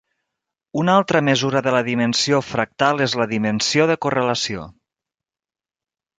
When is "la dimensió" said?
1.75-2.39, 3.23-3.87